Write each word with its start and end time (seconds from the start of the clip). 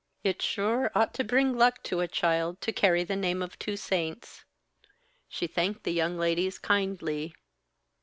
It 0.23 0.41
sure 0.41 0.89
ought 0.95 1.13
to 1.13 1.23
bring 1.23 1.55
luck 1.55 1.83
to 1.83 1.99
a 1.99 2.07
child 2.07 2.59
to 2.61 2.71
carry 2.71 3.03
the 3.03 3.15
name 3.15 3.43
of 3.43 3.59
two 3.59 3.77
saints. 3.77 4.45
She 5.29 5.45
thanked 5.45 5.83
the 5.83 5.93
young 5.93 6.17
ladies 6.17 6.57
kindly. 6.57 7.35